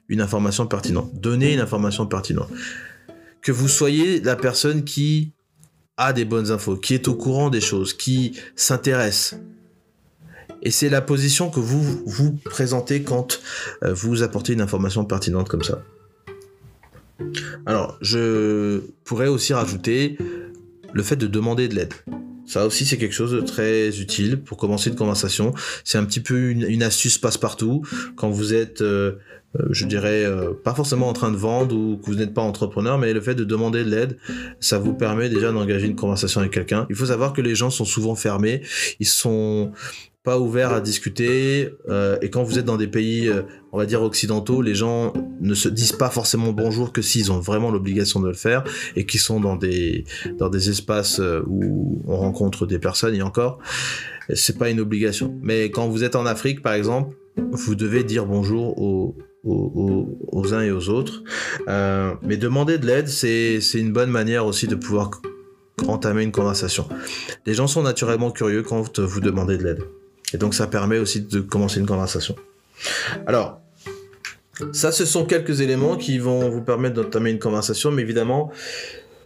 une 0.09 0.21
information 0.21 0.65
pertinente, 0.65 1.11
donner 1.19 1.53
une 1.53 1.59
information 1.59 2.07
pertinente 2.07 2.49
que 3.41 3.51
vous 3.51 3.67
soyez 3.67 4.21
la 4.21 4.35
personne 4.35 4.83
qui 4.83 5.33
a 5.97 6.13
des 6.13 6.25
bonnes 6.25 6.51
infos, 6.51 6.77
qui 6.77 6.93
est 6.93 7.07
au 7.07 7.15
courant 7.15 7.49
des 7.49 7.61
choses, 7.61 7.93
qui 7.93 8.37
s'intéresse. 8.55 9.35
Et 10.63 10.71
c'est 10.71 10.89
la 10.89 11.01
position 11.01 11.49
que 11.49 11.59
vous 11.59 11.81
vous 12.05 12.33
présentez 12.33 13.01
quand 13.01 13.41
euh, 13.83 13.93
vous 13.93 14.21
apportez 14.23 14.53
une 14.53 14.61
information 14.61 15.05
pertinente 15.05 15.49
comme 15.49 15.63
ça. 15.63 15.83
Alors, 17.65 17.97
je 18.01 18.79
pourrais 19.03 19.27
aussi 19.27 19.53
rajouter 19.53 20.17
le 20.93 21.03
fait 21.03 21.15
de 21.15 21.27
demander 21.27 21.67
de 21.67 21.75
l'aide. 21.75 21.93
Ça 22.45 22.65
aussi, 22.65 22.85
c'est 22.85 22.97
quelque 22.97 23.13
chose 23.13 23.31
de 23.31 23.39
très 23.39 23.99
utile 23.99 24.41
pour 24.41 24.57
commencer 24.57 24.89
une 24.89 24.95
conversation. 24.95 25.53
C'est 25.83 25.97
un 25.97 26.03
petit 26.03 26.19
peu 26.19 26.49
une, 26.49 26.83
astuce 26.83 27.17
passe-partout. 27.17 27.83
Quand 28.15 28.29
vous 28.29 28.53
êtes 28.53 28.81
euh, 28.81 29.13
je 29.69 29.85
dirais, 29.85 30.23
euh, 30.23 30.53
pas 30.53 30.73
forcément 30.73 31.09
en 31.09 31.13
train 31.13 31.31
de 31.31 31.35
vendre 31.35 31.75
ou 31.75 31.97
que 31.97 32.05
vous 32.05 32.15
n'êtes 32.15 32.33
pas 32.33 32.41
entrepreneur, 32.41 32.97
mais 32.97 33.13
le 33.13 33.21
fait 33.21 33.35
de 33.35 33.43
demander 33.43 33.83
de 33.83 33.89
l'aide, 33.89 34.17
ça 34.59 34.79
vous 34.79 34.93
permet 34.93 35.29
déjà 35.29 35.51
d'engager 35.51 35.87
une 35.87 35.95
conversation 35.95 36.39
avec 36.39 36.53
quelqu'un. 36.53 36.87
Il 36.89 36.95
faut 36.95 37.07
savoir 37.07 37.33
que 37.33 37.41
les 37.41 37.55
gens 37.55 37.69
sont 37.69 37.85
souvent 37.85 38.15
fermés, 38.15 38.61
ils 38.99 39.07
sont 39.07 39.71
pas 40.23 40.39
ouverts 40.39 40.71
à 40.71 40.81
discuter, 40.81 41.69
euh, 41.89 42.17
et 42.21 42.29
quand 42.29 42.43
vous 42.43 42.59
êtes 42.59 42.65
dans 42.65 42.77
des 42.77 42.87
pays, 42.87 43.29
on 43.71 43.77
va 43.77 43.87
dire 43.87 44.03
occidentaux, 44.03 44.61
les 44.61 44.75
gens 44.75 45.13
ne 45.41 45.55
se 45.55 45.67
disent 45.67 45.93
pas 45.93 46.11
forcément 46.11 46.53
bonjour 46.53 46.93
que 46.93 47.01
s'ils 47.01 47.31
ont 47.31 47.39
vraiment 47.39 47.71
l'obligation 47.71 48.19
de 48.19 48.27
le 48.27 48.35
faire 48.35 48.63
et 48.95 49.05
qui 49.05 49.17
sont 49.17 49.39
dans 49.39 49.55
des 49.55 50.05
dans 50.37 50.49
des 50.49 50.69
espaces 50.69 51.19
où 51.47 52.03
on 52.07 52.17
rencontre 52.17 52.67
des 52.67 52.77
personnes 52.77 53.15
et 53.15 53.23
encore, 53.23 53.57
c'est 54.33 54.59
pas 54.59 54.69
une 54.69 54.79
obligation. 54.79 55.39
Mais 55.41 55.71
quand 55.71 55.87
vous 55.87 56.03
êtes 56.03 56.15
en 56.15 56.27
Afrique, 56.27 56.61
par 56.61 56.73
exemple, 56.73 57.15
vous 57.51 57.75
devez 57.75 58.03
dire 58.03 58.27
bonjour 58.27 58.79
aux, 58.79 59.17
aux, 59.43 60.53
uns 60.53 60.61
et 60.61 60.71
aux 60.71 60.89
autres. 60.89 61.23
Euh, 61.67 62.13
mais 62.21 62.37
demander 62.37 62.77
de 62.77 62.85
l'aide, 62.85 63.07
c'est 63.07 63.59
une 63.73 63.91
bonne 63.91 64.11
manière 64.11 64.45
aussi 64.45 64.67
de 64.67 64.75
pouvoir 64.75 65.11
entamer 65.87 66.23
une 66.23 66.31
conversation. 66.31 66.87
Les 67.45 67.53
gens 67.53 67.67
sont 67.67 67.81
naturellement 67.81 68.31
curieux 68.31 68.63
quand 68.63 68.99
vous 68.99 69.19
demandez 69.19 69.57
de 69.57 69.63
l'aide. 69.63 69.83
Et 70.33 70.37
donc 70.37 70.53
ça 70.53 70.67
permet 70.67 70.99
aussi 70.99 71.21
de 71.21 71.41
commencer 71.41 71.79
une 71.79 71.87
conversation. 71.87 72.35
Alors, 73.25 73.59
ça, 74.73 74.91
ce 74.91 75.05
sont 75.05 75.25
quelques 75.25 75.61
éléments 75.61 75.97
qui 75.97 76.19
vont 76.19 76.49
vous 76.49 76.61
permettre 76.61 77.01
d'entamer 77.01 77.31
une 77.31 77.39
conversation, 77.39 77.91
mais 77.91 78.03
évidemment, 78.03 78.51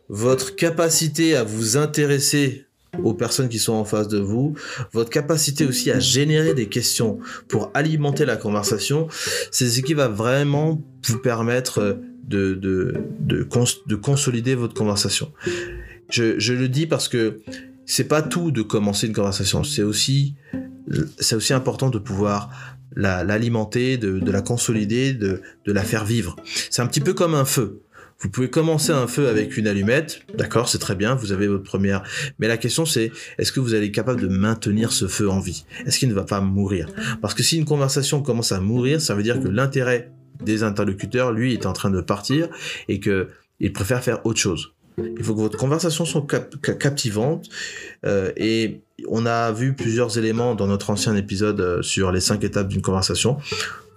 votre 0.08 0.56
capacité 0.56 1.36
à 1.36 1.44
vous 1.44 1.78
intéresser 1.78 2.66
aux 3.04 3.14
personnes 3.14 3.50
qui 3.50 3.60
sont 3.60 3.74
en 3.74 3.86
face 3.86 4.08
de 4.08 4.20
vous, 4.20 4.56
votre 4.94 5.10
capacité 5.10 5.66
aussi 5.66 5.92
à 5.92 6.00
générer 6.00 6.54
des 6.54 6.68
questions 6.68 7.20
pour 7.48 7.72
alimenter 7.74 8.26
la 8.26 8.38
conversation, 8.38 9.08
c'est 9.52 9.68
ce 9.68 9.82
qui 9.82 9.94
va 9.94 10.08
vraiment 10.08 10.84
vous 11.08 11.20
permettre 11.20 12.00
de, 12.28 12.54
de, 12.56 12.96
de, 13.20 13.48
de 13.88 13.96
consolider 13.96 14.56
votre 14.56 14.74
conversation. 14.74 15.32
Je, 16.10 16.40
je, 16.40 16.54
le 16.54 16.68
dis 16.68 16.88
parce 16.88 17.08
que 17.08 17.42
c'est 17.86 18.08
pas 18.08 18.22
tout 18.22 18.52
de 18.52 18.62
commencer 18.62 19.08
une 19.08 19.14
conversation, 19.14 19.64
c'est 19.64 19.84
aussi, 19.84 20.36
c'est 21.20 21.36
aussi 21.36 21.54
important 21.54 21.90
de 21.90 22.00
pouvoir 22.00 22.50
l'alimenter, 22.96 23.98
de, 23.98 24.20
de, 24.20 24.32
la 24.32 24.42
consolider, 24.42 25.14
de, 25.14 25.42
de 25.66 25.72
la 25.72 25.84
faire 25.84 26.06
vivre. 26.06 26.36
C'est 26.70 26.82
un 26.82 26.88
petit 26.88 27.02
peu 27.02 27.14
comme 27.14 27.36
un 27.36 27.46
feu. 27.46 27.82
Vous 28.20 28.30
pouvez 28.30 28.50
commencer 28.50 28.92
un 28.92 29.08
feu 29.08 29.28
avec 29.28 29.58
une 29.58 29.68
allumette, 29.68 30.22
d'accord, 30.36 30.70
c'est 30.70 30.80
très 30.80 30.96
bien, 30.96 31.16
vous 31.16 31.32
avez 31.32 31.48
votre 31.48 31.64
première. 31.64 32.02
Mais 32.40 32.48
la 32.48 32.58
question 32.58 32.86
c'est, 32.86 33.12
est-ce 33.38 33.52
que 33.52 33.60
vous 33.60 33.74
allez 33.74 33.92
capable 33.92 34.22
de 34.22 34.28
maintenir 34.28 34.92
ce 34.92 35.08
feu 35.08 35.30
en 35.30 35.40
vie? 35.40 35.66
Est-ce 35.86 36.00
qu'il 36.00 36.10
ne 36.10 36.14
va 36.14 36.24
pas 36.24 36.42
mourir? 36.42 36.88
Parce 37.22 37.34
que 37.34 37.44
si 37.44 37.58
une 37.58 37.66
conversation 37.66 38.22
commence 38.22 38.52
à 38.52 38.60
mourir, 38.62 39.02
ça 39.02 39.16
veut 39.16 39.24
dire 39.24 39.42
que 39.42 39.48
l'intérêt 39.48 40.12
des 40.44 40.64
interlocuteurs, 40.64 41.32
lui, 41.32 41.54
est 41.54 41.66
en 41.66 41.74
train 41.74 41.90
de 41.90 42.02
partir 42.02 42.50
et 42.88 43.00
que 43.00 43.30
il 43.60 43.72
préfère 43.72 44.04
faire 44.04 44.26
autre 44.26 44.40
chose. 44.40 44.75
Il 44.98 45.24
faut 45.24 45.34
que 45.36 45.42
votre 45.42 45.58
conversation 45.58 46.06
soit 46.06 46.26
captivante 46.80 47.50
euh, 48.06 48.32
et 48.38 48.82
on 49.08 49.26
a 49.26 49.52
vu 49.52 49.74
plusieurs 49.74 50.18
éléments 50.18 50.56
dans 50.56 50.68
notre 50.68 50.90
ancien 50.90 51.16
épisode 51.16 51.60
euh, 51.60 51.82
sur 51.82 52.12
les 52.12 52.22
cinq 52.22 52.44
étapes 52.44 52.68
d'une 52.68 52.82
conversation 52.82 53.38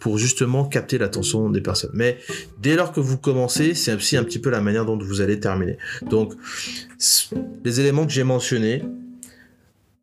pour 0.01 0.19
justement 0.19 0.65
capter 0.65 0.99
l'attention 0.99 1.51
des 1.51 1.61
personnes. 1.61 1.91
Mais 1.93 2.19
dès 2.61 2.77
lors 2.77 2.93
que 2.93 3.01
vous 3.01 3.19
commencez, 3.19 3.75
c'est 3.75 3.95
aussi 3.95 4.17
un 4.17 4.25
petit 4.25 4.39
peu 4.39 4.51
la 4.51 4.61
manière 4.61 4.85
dont 4.85 4.99
vous 4.99 5.21
allez 5.21 5.41
terminer. 5.41 5.79
Donc, 6.09 6.35
les 7.65 7.81
éléments 7.81 8.07
que 8.07 8.13
j'ai 8.13 8.25
mentionnés, 8.25 8.83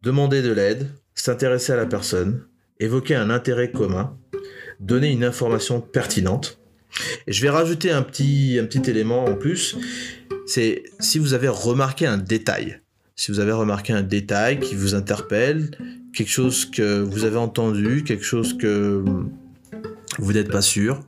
demander 0.04 0.42
de 0.42 0.52
l'aide, 0.52 0.90
s'intéresser 1.14 1.74
à 1.74 1.78
la 1.78 1.86
personne, 1.86 2.44
évoquer 2.80 3.16
un 3.16 3.30
intérêt 3.30 3.72
commun, 3.72 4.18
donner 4.80 5.12
une 5.12 5.24
information 5.24 5.80
pertinente. 5.82 6.60
Et 7.28 7.34
je 7.34 7.42
vais 7.42 7.50
rajouter 7.50 7.92
un 7.92 8.02
petit, 8.02 8.58
un 8.60 8.66
petit 8.66 8.90
élément 8.90 9.26
en 9.26 9.36
plus, 9.36 9.78
c'est 10.46 10.84
si 11.00 11.20
vous 11.20 11.34
avez 11.34 11.48
remarqué 11.48 12.06
un 12.06 12.18
détail. 12.18 12.82
Si 13.16 13.32
vous 13.32 13.40
avez 13.40 13.54
remarqué 13.54 13.94
un 13.94 14.04
détail 14.04 14.60
qui 14.60 14.76
vous 14.76 14.94
interpelle, 14.94 15.72
quelque 16.14 16.32
chose 16.32 16.66
que 16.66 17.00
vous 17.00 17.24
avez 17.24 17.38
entendu, 17.38 18.04
quelque 18.04 18.26
chose 18.26 18.58
que 18.58 19.04
vous 20.20 20.34
n'êtes 20.34 20.52
pas 20.52 20.62
sûr, 20.62 21.00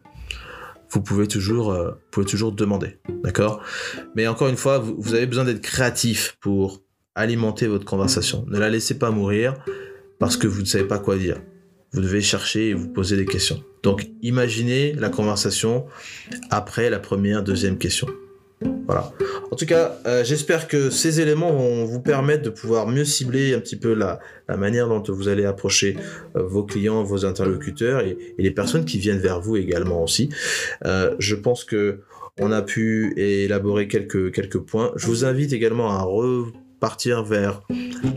vous 0.90 1.02
pouvez 1.02 1.28
toujours, 1.28 1.72
euh, 1.72 1.92
pouvez 2.12 2.26
toujours 2.26 2.52
demander, 2.52 2.98
d'accord? 3.24 3.62
Mais 4.16 4.28
encore 4.28 4.48
une 4.48 4.58
fois, 4.58 4.80
vous, 4.80 5.14
avez 5.14 5.26
besoin 5.26 5.44
d'être 5.44 5.62
créatif 5.62 6.38
pour 6.40 6.82
alimenter 7.16 7.68
votre 7.68 7.86
conversation. 7.86 8.46
Ne 8.48 8.58
la 8.58 8.70
laissez 8.70 8.98
pas 8.98 9.12
mourir 9.12 9.56
parce 10.20 10.38
que 10.38 10.48
vous 10.48 10.62
ne 10.62 10.66
savez 10.66 10.86
pas 10.86 11.00
quoi 11.00 11.18
dire. 11.18 11.42
Vous 11.92 12.02
devez 12.02 12.22
chercher 12.22 12.70
et 12.70 12.74
vous 12.74 12.88
poser 12.88 13.18
des 13.18 13.26
questions. 13.26 13.64
Donc, 13.84 14.08
imaginez 14.22 14.94
la 14.94 15.10
conversation 15.10 15.86
après 16.50 16.90
la 16.90 17.00
première, 17.00 17.44
deuxième 17.44 17.78
question. 17.78 18.08
Voilà. 18.88 19.12
En 19.52 19.56
tout 19.56 19.66
cas, 19.66 19.98
euh, 20.06 20.24
j'espère 20.24 20.68
que 20.68 20.90
ces 20.90 21.20
éléments 21.20 21.52
vont 21.52 21.84
vous 21.84 22.00
permettre 22.00 22.44
de 22.44 22.50
pouvoir 22.50 22.88
mieux 22.88 23.04
cibler 23.04 23.54
un 23.54 23.60
petit 23.60 23.76
peu 23.76 23.94
la, 23.94 24.20
manière 24.58 24.88
dont 24.88 25.04
vous 25.08 25.28
allez 25.28 25.46
approcher 25.46 25.98
euh, 26.36 26.44
vos 26.44 26.64
clients, 26.64 27.04
vos 27.04 27.26
interlocuteurs 27.26 28.00
et, 28.02 28.18
les 28.38 28.52
personnes 28.52 28.86
qui 28.86 28.98
viennent 28.98 29.20
vers 29.20 29.42
vous 29.42 29.58
également 29.58 30.04
aussi. 30.04 30.30
Euh, 30.86 31.16
je 31.20 31.36
pense 31.36 31.64
que 31.64 32.00
on 32.40 32.52
a 32.52 32.62
pu 32.62 33.14
élaborer 33.18 33.88
quelques, 33.88 34.32
quelques 34.32 34.60
points. 34.60 34.92
Je 34.96 35.08
vous 35.08 35.26
invite 35.26 35.54
également 35.54 35.90
à 35.90 36.04
repartir 36.04 37.24
vers 37.24 37.62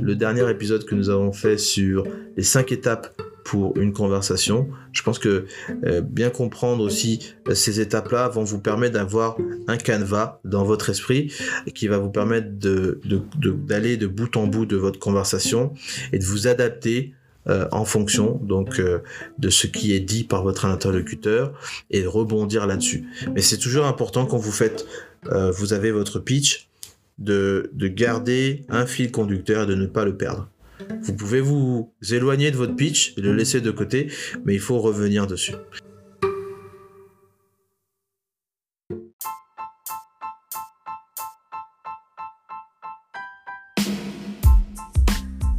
le 0.00 0.15
dernier 0.15 0.49
épisode 0.50 0.85
que 0.85 0.95
nous 0.95 1.09
avons 1.09 1.33
fait 1.33 1.57
sur 1.57 2.05
les 2.37 2.43
cinq 2.43 2.71
étapes 2.71 3.09
pour 3.50 3.76
une 3.76 3.92
conversation. 3.92 4.69
Je 4.92 5.02
pense 5.02 5.19
que 5.19 5.47
euh, 5.85 6.00
bien 6.02 6.30
comprendre 6.30 6.85
aussi 6.85 7.35
euh, 7.49 7.54
ces 7.57 7.80
étapes-là 7.80 8.28
vont 8.28 8.45
vous 8.45 8.61
permettre 8.61 8.92
d'avoir 8.92 9.37
un 9.66 9.76
canevas 9.76 10.38
dans 10.45 10.62
votre 10.62 10.88
esprit 10.88 11.33
qui 11.75 11.88
va 11.88 11.99
vous 11.99 12.11
permettre 12.11 12.47
d'aller 12.52 13.97
de, 13.97 14.07
bout 14.07 14.37
en 14.37 14.47
bout 14.47 14.66
de 14.66 14.76
votre 14.76 15.00
conversation 15.00 15.75
et 16.12 16.21
de 16.21 16.25
vous 16.25 16.47
adapter 16.47 17.12
euh, 17.49 17.66
en 17.73 17.85
fonction 17.85 18.38
donc 18.40 18.80
de 19.38 19.50
ce 19.50 19.66
qui 19.66 19.95
est 19.95 20.00
dit 20.00 20.23
par 20.23 20.45
votre 20.45 20.64
interlocuteur 20.64 21.52
et 21.90 22.07
rebondir 22.07 22.69
là-dessus. 22.69 23.09
Mais 23.35 23.40
c'est 23.40 23.59
toujours 23.59 23.87
important 23.87 24.26
quand 24.26 24.38
vous 24.38 24.52
faites, 24.52 24.87
vous 25.25 25.73
avez 25.73 25.90
votre 25.90 26.21
pitch, 26.21 26.69
de 27.19 27.69
garder 27.80 28.64
un 28.69 28.87
fil 28.87 29.11
conducteur 29.11 29.64
et 29.64 29.66
de 29.66 29.75
ne 29.75 29.87
pas 29.87 30.04
le 30.04 30.16
perdre. 30.16 30.49
Vous 31.02 31.14
pouvez 31.14 31.40
vous 31.40 31.92
éloigner 32.10 32.50
de 32.50 32.56
votre 32.56 32.76
pitch 32.76 33.14
le 33.16 33.34
laisser 33.34 33.60
de 33.60 33.70
côté, 33.70 34.10
mais 34.44 34.54
il 34.54 34.60
faut 34.60 34.78
revenir 34.78 35.26
dessus. 35.26 35.54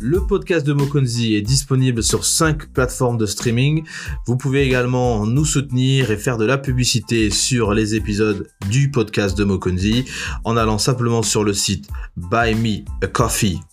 Le 0.03 0.19
podcast 0.19 0.65
de 0.65 0.73
Mokonzi 0.73 1.35
est 1.35 1.41
disponible 1.43 2.01
sur 2.01 2.25
5 2.25 2.73
plateformes 2.73 3.19
de 3.19 3.27
streaming. 3.27 3.83
Vous 4.25 4.35
pouvez 4.35 4.63
également 4.63 5.27
nous 5.27 5.45
soutenir 5.45 6.09
et 6.09 6.17
faire 6.17 6.37
de 6.37 6.45
la 6.45 6.57
publicité 6.57 7.29
sur 7.29 7.73
les 7.73 7.93
épisodes 7.93 8.47
du 8.69 8.89
podcast 8.89 9.37
de 9.37 9.43
Mokonzi 9.43 10.05
en 10.43 10.57
allant 10.57 10.79
simplement 10.79 11.21
sur 11.21 11.43
le 11.43 11.53
site 11.53 11.87
buymeacoffee.com 12.17 13.70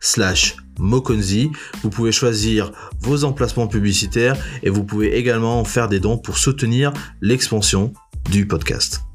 slash 0.00 0.56
Mokonzi. 0.78 1.50
Vous 1.82 1.90
pouvez 1.90 2.12
choisir 2.12 2.72
vos 3.00 3.24
emplacements 3.24 3.66
publicitaires 3.66 4.36
et 4.62 4.70
vous 4.70 4.84
pouvez 4.84 5.16
également 5.16 5.64
faire 5.64 5.88
des 5.88 6.00
dons 6.00 6.18
pour 6.18 6.38
soutenir 6.38 6.92
l'expansion 7.20 7.92
du 8.30 8.46
podcast. 8.46 9.09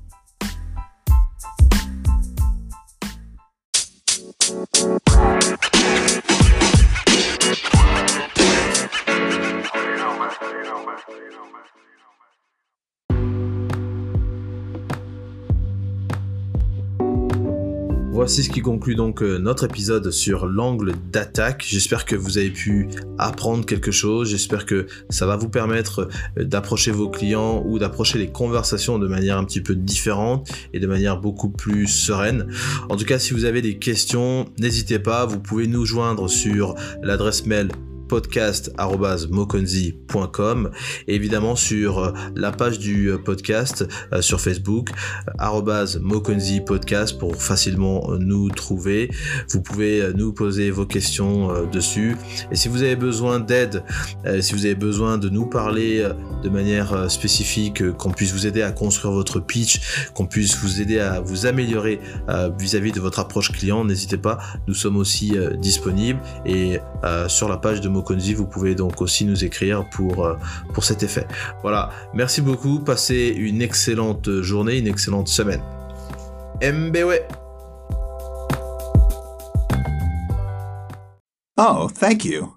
Voici 18.35 18.49
ce 18.49 18.53
qui 18.53 18.61
conclut 18.61 18.95
donc 18.95 19.23
euh, 19.23 19.37
notre 19.37 19.63
épisode 19.63 20.11
sur 20.11 20.45
l'angle 20.45 20.91
d'attaque. 21.09 21.63
J'espère 21.65 22.03
que 22.03 22.17
vous 22.17 22.37
avez 22.37 22.49
pu 22.49 22.89
apprendre 23.17 23.65
quelque 23.65 23.91
chose. 23.91 24.31
J'espère 24.31 24.65
que 24.65 24.87
ça 25.09 25.25
va 25.25 25.37
vous 25.37 25.47
permettre 25.47 26.09
euh, 26.37 26.43
d'approcher 26.43 26.91
vos 26.91 27.07
clients 27.09 27.63
ou 27.65 27.79
d'approcher 27.79 28.17
les 28.17 28.27
conversations 28.27 28.99
de 28.99 29.07
manière 29.07 29.37
un 29.37 29.45
petit 29.45 29.61
peu 29.61 29.73
différente 29.73 30.49
et 30.73 30.81
de 30.81 30.87
manière 30.87 31.21
beaucoup 31.21 31.47
plus 31.47 31.87
sereine. 31.87 32.47
En 32.89 32.97
tout 32.97 33.05
cas, 33.05 33.19
si 33.19 33.33
vous 33.33 33.45
avez 33.45 33.61
des 33.61 33.79
questions, 33.79 34.47
n'hésitez 34.59 34.99
pas. 34.99 35.25
Vous 35.25 35.39
pouvez 35.39 35.67
nous 35.67 35.85
joindre 35.85 36.29
sur 36.29 36.75
l'adresse 37.01 37.45
mail 37.45 37.69
podcast.mokonzi.com 38.07 40.71
et 41.07 41.15
évidemment 41.15 41.55
sur 41.55 41.99
euh, 41.99 42.11
la 42.35 42.51
page 42.51 42.79
du 42.79 43.07
euh, 43.07 43.17
podcast 43.17 43.87
euh, 44.13 44.21
sur 44.21 44.41
Facebook 44.41 44.89
mokonzi 46.01 46.61
podcast 46.61 47.19
pour 47.19 47.35
facilement 47.35 48.11
nous 48.19 48.49
trouver. 48.49 49.11
Vous 49.49 49.61
pouvez 49.61 50.11
nous 50.15 50.33
poser 50.33 50.71
vos 50.71 50.85
questions 50.85 51.67
dessus. 51.69 52.15
Et 52.51 52.55
si 52.55 52.69
vous 52.69 52.81
avez 52.81 52.95
besoin 52.95 53.39
d'aide, 53.39 53.83
si 54.39 54.53
vous 54.53 54.65
avez 54.65 54.75
besoin 54.75 55.17
de 55.17 55.29
nous 55.29 55.45
parler 55.45 56.07
de 56.43 56.49
manière 56.49 57.09
spécifique, 57.09 57.91
qu'on 57.97 58.11
puisse 58.11 58.33
vous 58.33 58.47
aider 58.47 58.61
à 58.61 58.71
construire 58.71 59.13
votre 59.13 59.39
pitch, 59.39 60.09
qu'on 60.13 60.25
puisse 60.25 60.57
vous 60.57 60.81
aider 60.81 60.99
à 60.99 61.19
vous 61.19 61.45
améliorer 61.45 61.99
vis-à-vis 62.57 62.91
-vis 62.91 62.95
de 62.95 63.01
votre 63.01 63.19
approche 63.19 63.51
client, 63.51 63.85
n'hésitez 63.85 64.17
pas, 64.17 64.39
nous 64.67 64.73
sommes 64.73 64.97
aussi 64.97 65.33
disponibles 65.59 66.21
et 66.45 66.79
sur 67.27 67.49
la 67.49 67.57
page 67.57 67.81
de 67.81 67.89
vous 68.35 68.45
pouvez 68.45 68.75
donc 68.75 69.01
aussi 69.01 69.25
nous 69.25 69.43
écrire 69.43 69.87
pour, 69.89 70.25
euh, 70.25 70.35
pour 70.73 70.83
cet 70.83 71.03
effet. 71.03 71.27
Voilà, 71.61 71.89
merci 72.13 72.41
beaucoup, 72.41 72.79
passez 72.79 73.33
une 73.35 73.61
excellente 73.61 74.41
journée, 74.41 74.77
une 74.77 74.87
excellente 74.87 75.27
semaine. 75.27 75.61
MBW. 76.61 77.21
Oh, 81.57 81.89
thank 81.99 82.25
you. 82.25 82.55